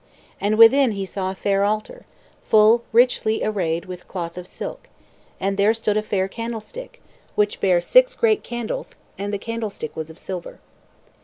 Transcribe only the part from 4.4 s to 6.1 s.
silk; and there stood a